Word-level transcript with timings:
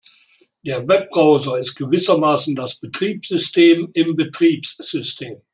Der 0.65 0.87
Webbrowser 0.87 1.59
ist 1.59 1.75
gewissermaßen 1.75 2.55
das 2.55 2.79
Betriebssystem 2.79 3.91
im 3.93 4.15
Betriebssystem. 4.15 5.43